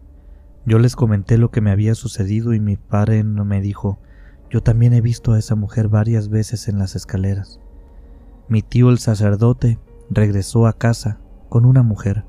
[0.66, 4.00] Yo les comenté lo que me había sucedido y mi padre me dijo,
[4.50, 7.60] yo también he visto a esa mujer varias veces en las escaleras.
[8.48, 9.78] Mi tío el sacerdote
[10.10, 12.24] regresó a casa con una mujer,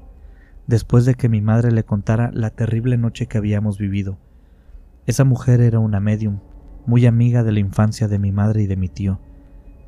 [0.66, 4.18] después de que mi madre le contara la terrible noche que habíamos vivido.
[5.06, 6.40] Esa mujer era una medium,
[6.84, 9.20] muy amiga de la infancia de mi madre y de mi tío.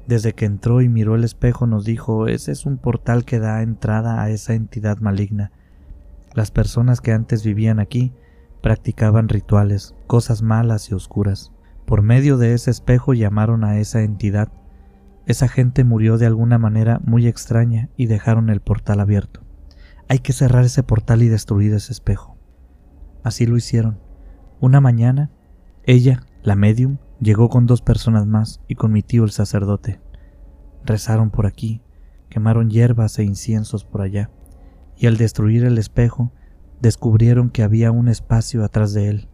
[0.09, 3.61] Desde que entró y miró el espejo nos dijo, ese es un portal que da
[3.61, 5.53] entrada a esa entidad maligna.
[6.33, 8.15] Las personas que antes vivían aquí
[8.63, 11.53] practicaban rituales, cosas malas y oscuras.
[11.85, 14.51] Por medio de ese espejo llamaron a esa entidad.
[15.27, 19.43] Esa gente murió de alguna manera muy extraña y dejaron el portal abierto.
[20.09, 22.39] Hay que cerrar ese portal y destruir ese espejo.
[23.25, 23.99] Así lo hicieron.
[24.59, 25.31] Una mañana,
[25.85, 30.01] ella, la medium, Llegó con dos personas más y con mi tío el sacerdote.
[30.85, 31.83] Rezaron por aquí,
[32.29, 34.31] quemaron hierbas e inciensos por allá,
[34.97, 36.33] y al destruir el espejo,
[36.81, 39.29] descubrieron que había un espacio atrás de él,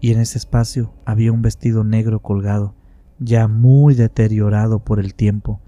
[0.00, 2.74] y en ese espacio había un vestido negro colgado,
[3.18, 5.60] ya muy deteriorado por el tiempo,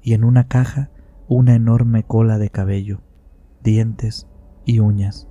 [0.00, 0.90] y en una caja
[1.26, 3.00] una enorme cola de cabello,
[3.62, 4.28] dientes
[4.64, 5.26] y uñas.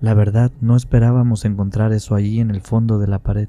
[0.00, 3.48] La verdad no esperábamos encontrar eso allí en el fondo de la pared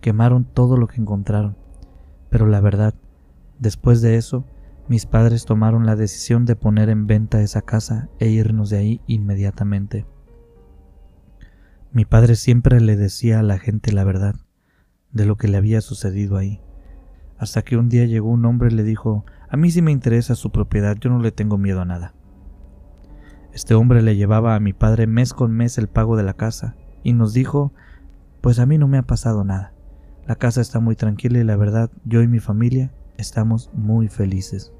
[0.00, 1.56] quemaron todo lo que encontraron.
[2.30, 2.94] Pero la verdad,
[3.58, 4.44] después de eso,
[4.88, 9.00] mis padres tomaron la decisión de poner en venta esa casa e irnos de ahí
[9.06, 10.06] inmediatamente.
[11.92, 14.34] Mi padre siempre le decía a la gente la verdad
[15.12, 16.60] de lo que le había sucedido ahí,
[17.38, 20.34] hasta que un día llegó un hombre y le dijo, a mí sí me interesa
[20.34, 22.14] su propiedad, yo no le tengo miedo a nada.
[23.52, 26.76] Este hombre le llevaba a mi padre mes con mes el pago de la casa
[27.02, 27.72] y nos dijo,
[28.40, 29.72] pues a mí no me ha pasado nada.
[30.28, 34.74] La casa está muy tranquila y la verdad yo y mi familia estamos muy felices.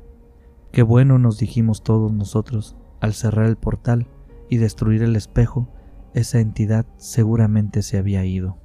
[0.73, 4.07] Qué bueno nos dijimos todos nosotros al cerrar el portal
[4.51, 5.67] y destruir el espejo,
[6.13, 8.59] esa entidad seguramente se había ido.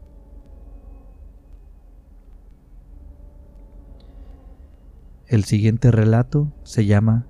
[5.25, 7.27] El siguiente relato se llama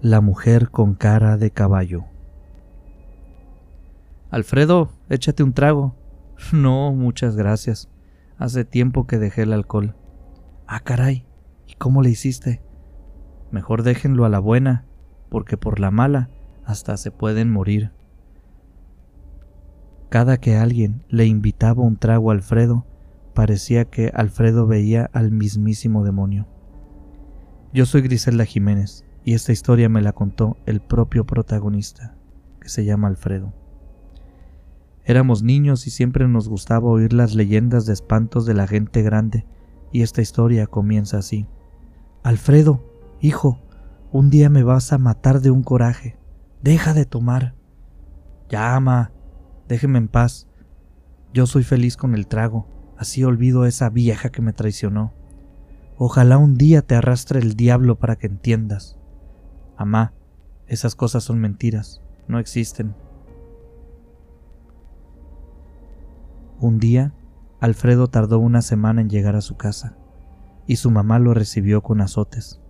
[0.00, 2.06] La mujer con cara de caballo.
[4.30, 5.94] Alfredo, échate un trago.
[6.52, 7.88] No, muchas gracias.
[8.38, 9.96] Hace tiempo que dejé el alcohol.
[10.66, 11.26] Ah, caray.
[11.66, 12.62] ¿Y cómo le hiciste?
[13.50, 14.84] Mejor déjenlo a la buena,
[15.30, 16.28] porque por la mala
[16.64, 17.92] hasta se pueden morir.
[20.08, 22.86] Cada que alguien le invitaba un trago a Alfredo,
[23.34, 26.46] parecía que Alfredo veía al mismísimo demonio.
[27.72, 32.16] Yo soy Griselda Jiménez, y esta historia me la contó el propio protagonista,
[32.60, 33.52] que se llama Alfredo.
[35.06, 39.46] Éramos niños y siempre nos gustaba oír las leyendas de espantos de la gente grande,
[39.92, 41.46] y esta historia comienza así.
[42.24, 42.84] Alfredo,
[43.20, 43.60] hijo,
[44.10, 46.18] un día me vas a matar de un coraje.
[46.60, 47.54] Deja de tomar.
[48.48, 49.12] Llama,
[49.68, 50.48] déjeme en paz.
[51.32, 52.66] Yo soy feliz con el trago,
[52.98, 55.14] así olvido a esa vieja que me traicionó.
[55.98, 58.98] Ojalá un día te arrastre el diablo para que entiendas.
[59.76, 60.14] Amá,
[60.66, 62.96] esas cosas son mentiras, no existen.
[66.58, 67.12] Un día,
[67.60, 69.94] Alfredo tardó una semana en llegar a su casa,
[70.66, 72.62] y su mamá lo recibió con azotes.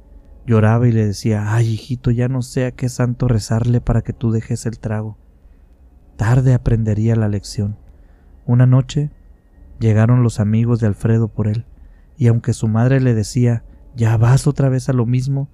[0.44, 4.12] Lloraba y le decía, ay hijito, ya no sé a qué santo rezarle para que
[4.12, 5.18] tú dejes el trago.
[6.16, 7.78] Tarde aprendería la lección.
[8.44, 9.12] Una noche
[9.78, 11.64] llegaron los amigos de Alfredo por él,
[12.16, 15.48] y aunque su madre le decía, ya vas otra vez a lo mismo,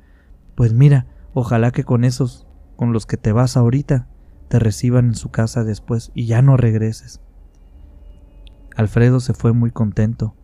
[0.54, 4.08] pues mira, ojalá que con esos, con los que te vas ahorita,
[4.48, 7.20] te reciban en su casa después y ya no regreses.
[8.76, 10.34] Alfredo se fue muy contento.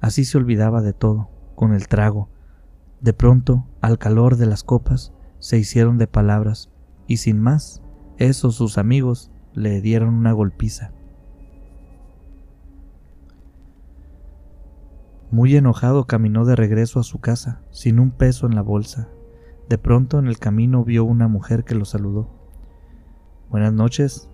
[0.00, 2.28] Así se olvidaba de todo, con el trago.
[3.00, 6.70] De pronto, al calor de las copas, se hicieron de palabras,
[7.06, 7.82] y sin más,
[8.18, 10.92] esos sus amigos le dieron una golpiza.
[15.30, 19.08] Muy enojado caminó de regreso a su casa, sin un peso en la bolsa.
[19.68, 22.28] De pronto en el camino vio una mujer que lo saludó.
[23.48, 24.28] Buenas noches.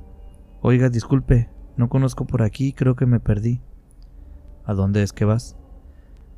[0.62, 3.60] Oiga, disculpe, no conozco por aquí, creo que me perdí.
[4.64, 5.56] ¿A dónde es que vas?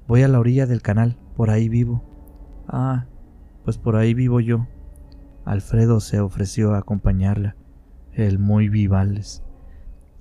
[0.06, 2.02] Voy a la orilla del canal, por ahí vivo.
[2.66, 3.06] Ah,
[3.64, 4.66] pues por ahí vivo yo.
[5.44, 7.56] Alfredo se ofreció a acompañarla,
[8.12, 9.42] el muy vivales.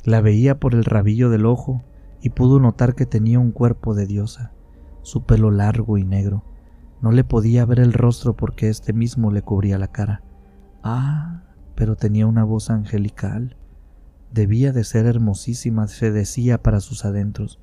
[0.06, 1.84] La veía por el rabillo del ojo
[2.21, 4.53] y pudo notar que tenía un cuerpo de diosa.
[5.01, 6.43] su pelo largo y negro.
[7.01, 10.23] No le podía ver el rostro porque este mismo le cubría la cara.
[10.84, 11.43] Ah,
[11.75, 13.56] pero tenía una voz angelical.
[14.31, 17.59] Debía de ser hermosísima, se decía para sus adentros.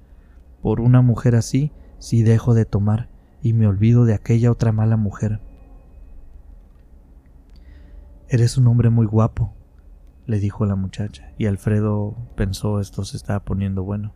[0.63, 3.09] Por una mujer así, si dejo de tomar
[3.43, 5.41] y me olvido de aquella otra mala mujer.
[8.29, 9.53] Eres un hombre muy guapo,
[10.27, 14.15] le dijo la muchacha, y Alfredo pensó esto se estaba poniendo bueno.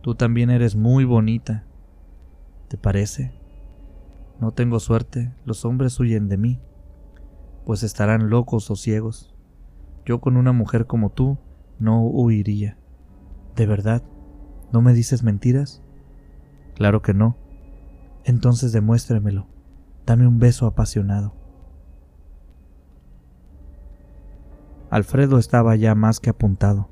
[0.00, 1.64] Tú también eres muy bonita.
[2.66, 3.32] ¿Te parece?
[4.40, 6.60] No tengo suerte, los hombres huyen de mí,
[7.64, 9.32] pues estarán locos o ciegos.
[10.04, 11.38] Yo con una mujer como tú
[11.82, 12.78] no huiría.
[13.56, 14.02] ¿De verdad?
[14.72, 15.82] ¿No me dices mentiras?
[16.74, 17.36] Claro que no.
[18.24, 19.48] Entonces demuéstremelo.
[20.06, 21.34] Dame un beso apasionado.
[24.90, 26.88] Alfredo estaba ya más que apuntado.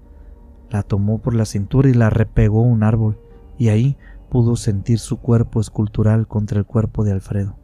[0.70, 3.18] La tomó por la cintura y la repegó un árbol,
[3.58, 3.96] y ahí
[4.30, 7.56] pudo sentir su cuerpo escultural contra el cuerpo de Alfredo.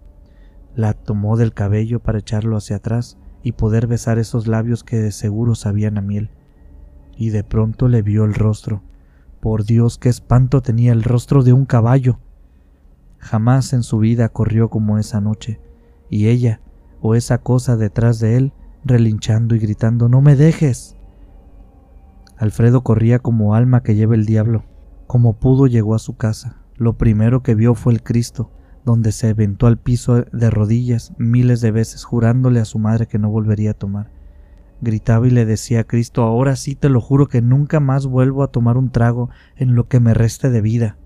[0.75, 5.13] La tomó del cabello para echarlo hacia atrás y poder besar esos labios que de
[5.13, 6.31] seguro sabían a miel.
[7.17, 8.83] Y de pronto le vio el rostro.
[9.41, 12.19] Por Dios, qué espanto tenía el rostro de un caballo.
[13.19, 15.61] Jamás en su vida corrió como esa noche,
[16.11, 16.61] y ella,
[17.01, 18.53] o esa cosa detrás de él,
[18.85, 20.97] relinchando y gritando No me dejes.
[22.37, 24.65] Alfredo corría como alma que lleva el diablo.
[25.07, 26.63] Como pudo llegó a su casa.
[26.77, 28.51] Lo primero que vio fue el Cristo,
[28.85, 33.19] donde se aventó al piso de rodillas miles de veces jurándole a su madre que
[33.19, 34.11] no volvería a tomar.
[34.81, 38.43] Gritaba y le decía a Cristo, ahora sí te lo juro que nunca más vuelvo
[38.43, 40.99] a tomar un trago en lo que me reste de vida.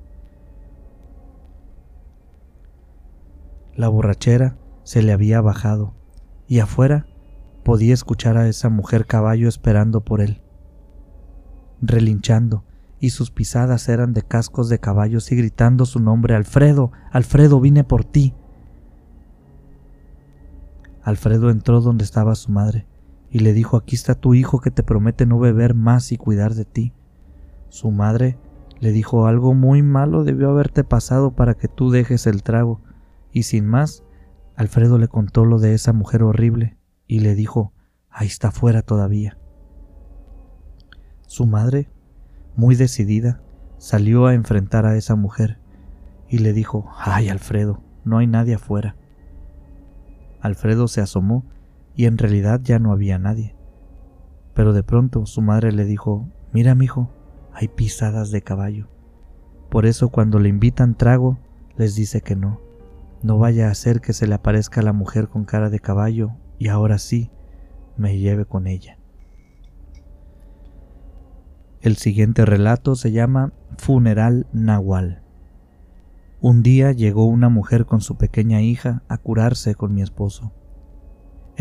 [3.77, 5.95] La borrachera se le había bajado,
[6.49, 7.07] y afuera
[7.63, 10.43] podía escuchar a esa mujer caballo esperando por él,
[11.81, 12.65] relinchando,
[12.99, 17.85] y sus pisadas eran de cascos de caballos y gritando su nombre Alfredo, Alfredo, vine
[17.85, 18.35] por ti.
[21.03, 22.90] Alfredo entró donde estaba su madre
[23.31, 26.55] y le dijo Aquí está tu hijo que te promete no beber más y cuidar
[26.55, 26.93] de ti.
[27.69, 28.39] Su madre
[28.81, 32.81] le dijo algo muy malo debió haberte pasado para que tú dejes el trago,
[33.31, 34.03] y sin más,
[34.57, 37.73] Alfredo le contó lo de esa mujer horrible y le dijo,
[38.11, 39.39] ahí está fuera todavía.
[41.27, 41.89] Su madre,
[42.57, 43.43] muy decidida,
[43.79, 45.59] salió a enfrentar a esa mujer
[46.29, 48.97] y le dijo, ay Alfredo, no hay nadie afuera.
[50.41, 51.45] Alfredo se asomó
[52.01, 53.55] y en realidad ya no había nadie.
[54.55, 57.11] Pero de pronto su madre le dijo, mira mijo,
[57.53, 58.89] hay pisadas de caballo.
[59.69, 61.37] Por eso cuando le invitan trago,
[61.77, 62.59] les dice que no.
[63.23, 66.69] No vaya a ser que se le aparezca la mujer con cara de caballo y
[66.69, 67.31] ahora sí
[67.99, 68.97] me lleve con ella.
[71.83, 75.21] El siguiente relato se llama Funeral Nahual.
[76.41, 80.55] Un día llegó una mujer con su pequeña hija a curarse con mi esposo.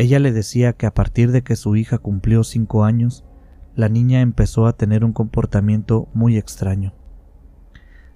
[0.00, 3.26] Ella le decía que a partir de que su hija cumplió cinco años,
[3.74, 6.94] la niña empezó a tener un comportamiento muy extraño.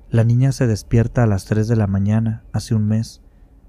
[0.08, 3.20] La niña se despierta a las tres de la mañana hace un mes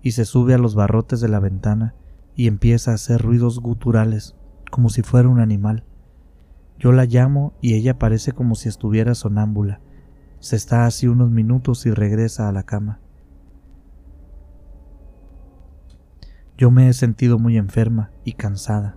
[0.01, 1.93] y se sube a los barrotes de la ventana
[2.37, 4.37] y empieza a hacer ruidos guturales,
[4.71, 5.83] como si fuera un animal.
[6.79, 9.81] Yo la llamo y ella parece como si estuviera sonámbula.
[10.39, 13.01] Se está así unos minutos y regresa a la cama.
[16.57, 18.95] Yo me he sentido muy enferma y cansada.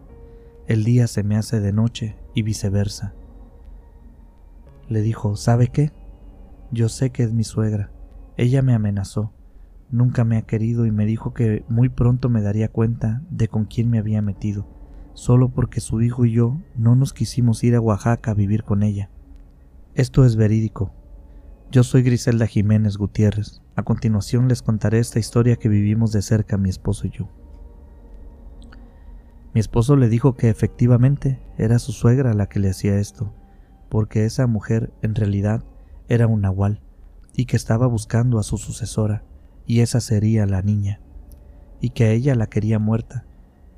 [0.69, 3.15] El día se me hace de noche y viceversa.
[4.89, 5.91] Le dijo, ¿sabe qué?
[6.71, 7.91] Yo sé que es mi suegra.
[8.37, 9.33] Ella me amenazó.
[9.91, 13.65] Nunca me ha querido y me dijo que muy pronto me daría cuenta de con
[13.65, 14.69] quién me había metido,
[15.15, 18.85] solo porque su hijo y yo no nos quisimos ir a Oaxaca a vivir con
[18.85, 19.11] ella.
[19.95, 20.93] Esto es verídico.
[21.73, 23.63] Yo soy Griselda Jiménez Gutiérrez.
[23.75, 27.29] A continuación les contaré esta historia que vivimos de cerca mi esposo y yo.
[29.55, 33.33] Mi esposo le dijo que efectivamente era su suegra la que le hacía esto,
[33.89, 35.65] porque esa mujer en realidad
[36.09, 36.83] era un nahual
[37.35, 39.25] y que estaba buscando a su sucesora
[39.67, 41.01] y esa sería la niña,
[41.81, 43.27] y que a ella la quería muerta,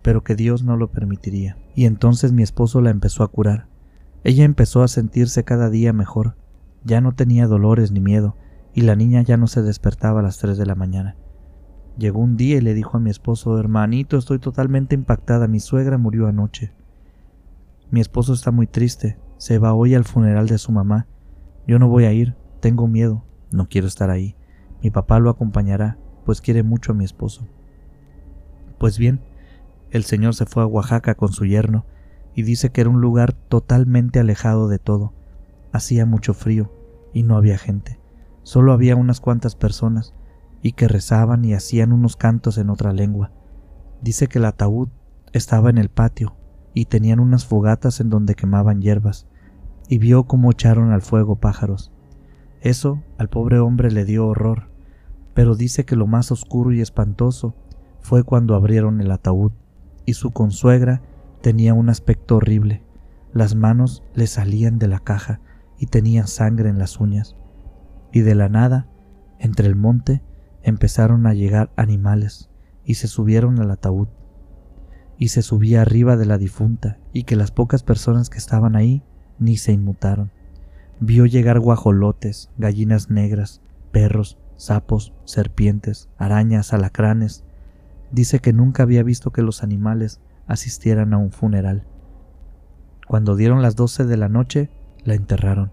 [0.03, 1.59] pero que Dios no lo permitiría.
[1.74, 3.66] Y entonces mi esposo la empezó a curar.
[4.22, 6.36] Ella empezó a sentirse cada día mejor,
[6.84, 8.36] ya no tenía dolores ni miedo,
[8.72, 11.16] y la niña ya no se despertaba a las tres de la mañana.
[12.01, 15.98] Llegó un día y le dijo a mi esposo, hermanito, estoy totalmente impactada, mi suegra
[15.98, 16.72] murió anoche.
[17.90, 21.07] Mi esposo está muy triste, se va hoy al funeral de su mamá.
[21.66, 24.34] Yo no voy a ir, tengo miedo, no quiero estar ahí.
[24.82, 27.46] Mi papá lo acompañará, pues quiere mucho a mi esposo.
[28.78, 29.20] Pues bien,
[29.90, 31.84] el señor se fue a Oaxaca con su yerno
[32.34, 35.12] y dice que era un lugar totalmente alejado de todo.
[35.70, 36.72] Hacía mucho frío
[37.12, 38.01] y no había gente.
[38.42, 40.14] Solo había unas cuantas personas,
[40.62, 43.32] y que rezaban y hacían unos cantos en otra lengua.
[44.02, 44.88] Dice que el ataúd
[45.32, 46.36] estaba en el patio
[46.74, 49.26] y tenían unas fogatas en donde quemaban hierbas,
[49.88, 51.92] y vio cómo echaron al fuego pájaros.
[52.61, 54.70] Eso al pobre hombre le dio horror,
[55.34, 57.54] pero dice que lo más oscuro y espantoso
[58.00, 59.52] fue cuando abrieron el ataúd,
[60.06, 61.02] y su consuegra
[61.40, 62.82] tenía un aspecto horrible.
[63.32, 65.40] Las manos le salían de la caja
[65.78, 67.36] y tenía sangre en las uñas.
[68.12, 68.88] Y de la nada,
[69.38, 70.22] entre el monte,
[70.62, 72.50] empezaron a llegar animales
[72.84, 74.08] y se subieron al ataúd.
[75.18, 79.02] Y se subía arriba de la difunta y que las pocas personas que estaban ahí
[79.38, 80.30] ni se inmutaron.
[80.98, 83.61] Vio llegar guajolotes, gallinas negras,
[83.92, 87.44] perros, sapos, serpientes, arañas, alacranes.
[88.12, 91.84] Dice que nunca había visto que los animales asistieran a un funeral.
[93.06, 94.70] Cuando dieron las doce de la noche,
[95.04, 95.72] la enterraron.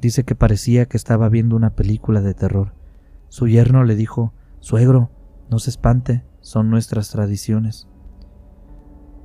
[0.00, 2.75] Dice que parecía que estaba viendo una película de terror.
[3.28, 5.10] Su yerno le dijo, Suegro,
[5.50, 7.88] no se espante, son nuestras tradiciones.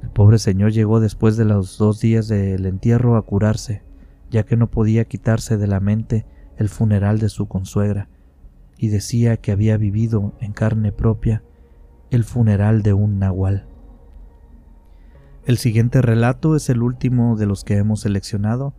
[0.02, 3.84] El pobre señor llegó después de los dos días del entierro a curarse,
[4.30, 6.26] ya que no podía quitarse de la mente
[6.58, 8.10] el funeral de su consuegra,
[8.78, 11.44] y decía que había vivido en carne propia
[12.10, 13.68] el funeral de un nahual.
[15.46, 18.74] El siguiente relato es el último de los que hemos seleccionado.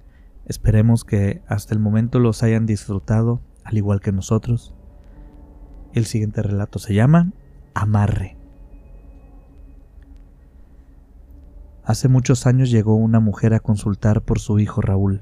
[0.46, 4.74] Esperemos que hasta el momento los hayan disfrutado, al igual que nosotros.
[5.92, 7.32] El siguiente relato se llama
[7.74, 8.38] Amarre.
[11.84, 15.20] Hace muchos años llegó una mujer a consultar por su hijo Raúl,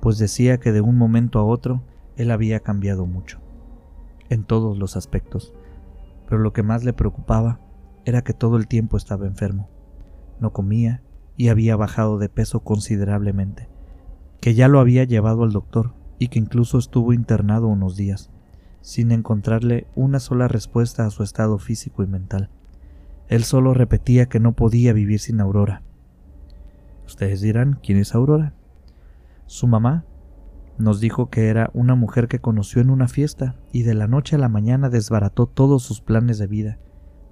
[0.00, 1.84] pues decía que de un momento a otro
[2.16, 3.38] él había cambiado mucho,
[4.28, 5.54] en todos los aspectos,
[6.28, 7.60] pero lo que más le preocupaba
[8.04, 9.68] era que todo el tiempo estaba enfermo,
[10.40, 11.00] no comía
[11.36, 13.68] y había bajado de peso considerablemente,
[14.40, 18.31] que ya lo había llevado al doctor y que incluso estuvo internado unos días
[18.82, 22.50] sin encontrarle una sola respuesta a su estado físico y mental.
[23.28, 25.82] Él solo repetía que no podía vivir sin Aurora.
[27.06, 28.52] Ustedes dirán, ¿quién es Aurora?
[29.46, 30.04] Su mamá
[30.78, 34.36] nos dijo que era una mujer que conoció en una fiesta y de la noche
[34.36, 36.78] a la mañana desbarató todos sus planes de vida,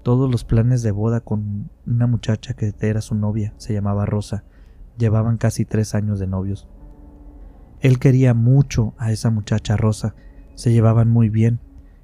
[0.03, 4.43] todos los planes de boda con una muchacha que era su novia, se llamaba Rosa,
[4.97, 6.67] llevaban casi tres años de novios.
[7.81, 10.15] Él quería mucho a esa muchacha Rosa,
[10.55, 11.59] se llevaban muy bien,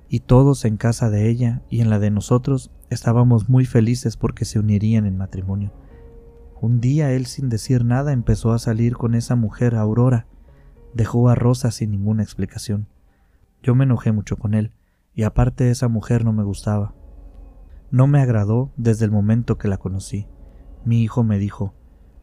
[0.09, 4.45] y todos en casa de ella y en la de nosotros estábamos muy felices porque
[4.45, 5.73] se unirían en matrimonio.
[6.59, 10.25] Un día él sin decir nada empezó a salir con esa mujer Aurora.
[10.93, 12.87] Dejó a Rosa sin ninguna explicación.
[13.61, 14.71] Yo me enojé mucho con él,
[15.13, 16.95] y aparte esa mujer no me gustaba.
[17.91, 20.27] No me agradó desde el momento que la conocí.
[20.85, 21.73] Mi hijo me dijo,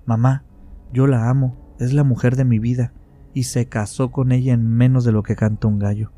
[0.04, 0.44] Mamá,
[0.92, 2.92] yo la amo, es la mujer de mi vida,
[3.35, 6.12] y se casó con ella en menos de lo que canta un gallo.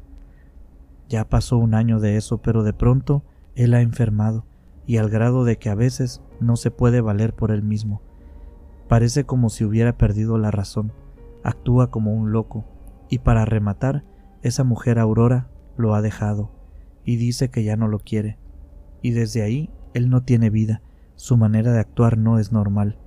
[1.08, 4.44] Ya pasó un año de eso, pero de pronto él ha enfermado,
[4.86, 8.02] y al grado de que a veces no se puede valer por él mismo.
[8.86, 10.92] Parece como si hubiera perdido la razón,
[11.42, 12.64] actúa como un loco,
[13.08, 14.04] y para rematar,
[14.42, 16.50] esa mujer Aurora lo ha dejado,
[17.04, 18.38] y dice que ya no lo quiere,
[19.00, 20.82] y desde ahí él no tiene vida,
[21.14, 22.98] su manera de actuar no es normal.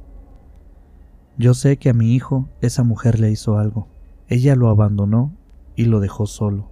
[1.38, 3.88] Yo sé que a mi hijo esa mujer le hizo algo,
[4.30, 5.36] ella lo abandonó
[5.76, 6.70] y lo dejó solo.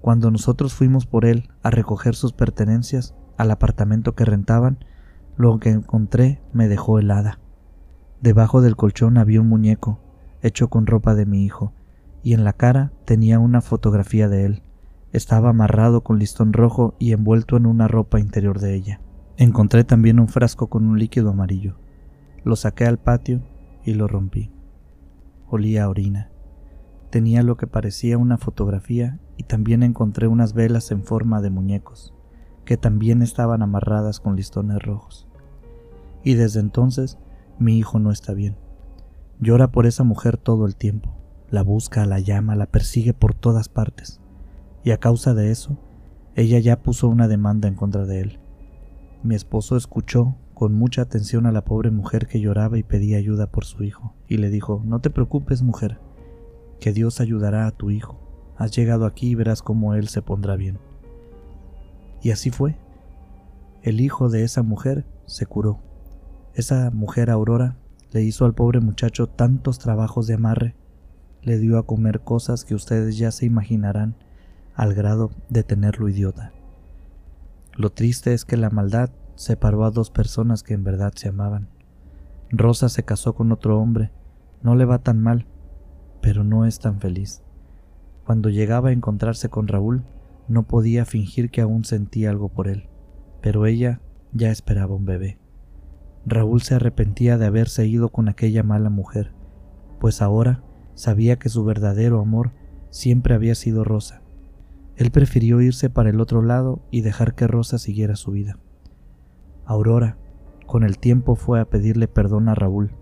[0.00, 4.78] Cuando nosotros fuimos por él a recoger sus pertenencias al apartamento que rentaban,
[5.36, 7.38] lo que encontré me dejó helada.
[8.22, 10.00] Debajo del colchón había un muñeco,
[10.40, 11.74] hecho con ropa de mi hijo,
[12.22, 14.62] y en la cara tenía una fotografía de él.
[15.12, 19.00] Estaba amarrado con listón rojo y envuelto en una ropa interior de ella.
[19.36, 21.76] Encontré también un frasco con un líquido amarillo.
[22.42, 23.42] Lo saqué al patio
[23.84, 24.50] y lo rompí.
[25.48, 26.30] Olía a orina.
[27.10, 32.14] Tenía lo que parecía una fotografía y también encontré unas velas en forma de muñecos,
[32.64, 35.28] que también estaban amarradas con listones rojos.
[36.24, 37.18] Y desde entonces
[37.58, 38.56] mi hijo no está bien.
[39.38, 41.14] Llora por esa mujer todo el tiempo,
[41.50, 44.20] la busca, la llama, la persigue por todas partes.
[44.82, 45.78] Y a causa de eso,
[46.34, 48.40] ella ya puso una demanda en contra de él.
[49.22, 53.50] Mi esposo escuchó con mucha atención a la pobre mujer que lloraba y pedía ayuda
[53.50, 56.00] por su hijo, y le dijo, No te preocupes, mujer,
[56.80, 58.18] que Dios ayudará a tu hijo.
[58.56, 60.78] Has llegado aquí y verás cómo Él se pondrá bien.
[62.22, 62.76] Y así fue.
[63.82, 65.78] El hijo de esa mujer se curó.
[66.54, 67.76] Esa mujer Aurora
[68.12, 70.74] le hizo al pobre muchacho tantos trabajos de amarre,
[71.42, 74.16] le dio a comer cosas que ustedes ya se imaginarán
[74.74, 76.52] al grado de tenerlo idiota.
[77.74, 81.68] Lo triste es que la maldad separó a dos personas que en verdad se amaban.
[82.50, 84.10] Rosa se casó con otro hombre,
[84.62, 85.46] no le va tan mal,
[86.20, 87.42] pero no es tan feliz.
[88.24, 90.04] Cuando llegaba a encontrarse con Raúl,
[90.48, 92.88] No podía fingir que aún sentía algo por él,
[93.40, 94.00] pero ella
[94.32, 95.38] ya esperaba un bebé.
[96.24, 99.32] Raúl se arrepentía de haberse ido con aquella mala mujer,
[99.98, 100.62] pues ahora
[100.94, 102.52] sabía que su verdadero amor
[102.90, 104.22] siempre había sido Rosa.
[104.96, 108.58] Él prefirió irse para el otro lado y dejar que Rosa siguiera su vida.
[109.64, 110.16] Aurora,
[110.66, 112.92] con el tiempo, fue a pedirle perdón a Raúl,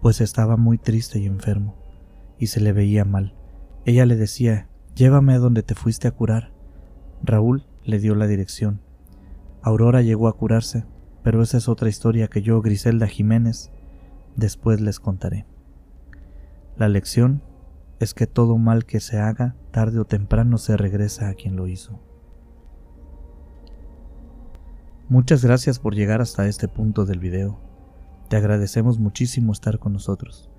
[0.00, 1.76] pues estaba muy triste y enfermo,
[2.38, 3.34] y se le veía mal.
[3.84, 6.52] Ella le decía, llévame a donde te fuiste a curar.
[7.22, 8.80] Raúl le dio la dirección.
[9.62, 10.84] Aurora llegó a curarse,
[11.22, 13.70] pero esa es otra historia que yo, Griselda Jiménez,
[14.36, 15.46] después les contaré.
[16.76, 17.42] La lección
[17.98, 21.66] es que todo mal que se haga, tarde o temprano se regresa a quien lo
[21.66, 22.00] hizo.
[25.08, 27.67] Muchas gracias por llegar hasta este punto del video.
[28.28, 30.50] Te agradecemos muchísimo estar con nosotros.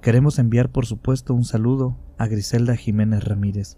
[0.00, 3.76] Queremos enviar por supuesto un saludo a Griselda Jiménez Ramírez,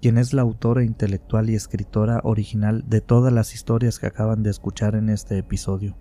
[0.00, 4.50] quien es la autora intelectual y escritora original de todas las historias que acaban de
[4.50, 5.96] escuchar en este episodio.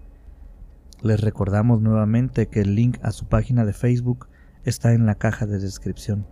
[1.01, 4.27] Les recordamos nuevamente que el link a su página de Facebook
[4.63, 6.27] está en la caja de descripción.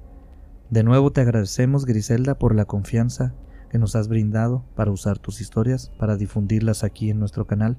[0.69, 3.33] De nuevo te agradecemos, Griselda, por la confianza
[3.71, 7.77] que nos has brindado para usar tus historias, para difundirlas aquí en nuestro canal.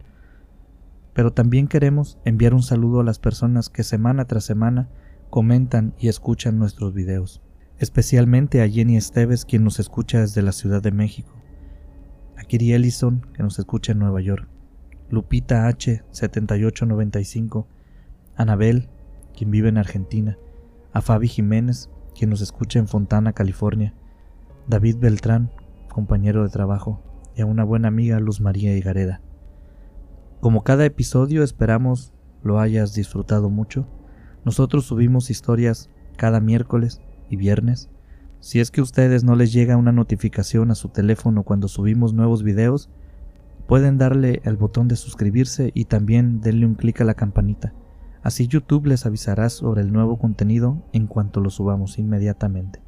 [1.17, 4.91] Pero también queremos enviar un saludo a las personas que semana tras semana
[5.31, 7.41] comentan y escuchan nuestros videos,
[7.79, 11.33] especialmente a Jenny Esteves, quien nos escucha desde la Ciudad de México,
[12.37, 14.47] a Kiri Ellison, que nos escucha en Nueva York,
[15.09, 17.67] Lupita H, 7895,
[18.37, 18.91] Anabel,
[19.35, 20.37] quien vive en Argentina,
[20.93, 23.95] a Fabi Jiménez, quien nos escucha en Fontana, California,
[24.69, 25.51] David Beltrán,
[25.89, 27.03] compañero de trabajo,
[27.35, 29.23] y a una buena amiga Luz María Higareda.
[30.41, 32.13] Como cada episodio esperamos
[32.43, 33.87] lo hayas disfrutado mucho.
[34.45, 37.91] Nosotros subimos historias cada miércoles y viernes.
[38.41, 42.13] Si es que a ustedes no les llega una notificación a su teléfono cuando subimos
[42.13, 42.91] nuevos videos,
[43.67, 47.73] pueden darle el botón de suscribirse y también denle un clic a la campanita.
[48.23, 52.83] Así YouTube les avisará sobre el nuevo contenido en cuanto lo subamos inmediatamente.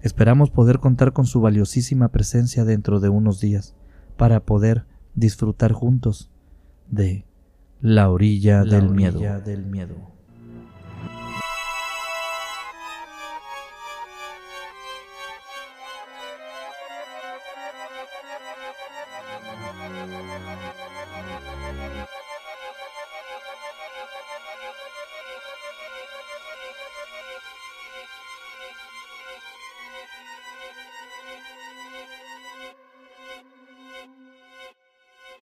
[0.00, 3.74] Esperamos poder contar con su valiosísima presencia dentro de unos días
[4.16, 6.30] para poder disfrutar juntos
[6.90, 7.24] de
[7.80, 9.20] la orilla, del miedo.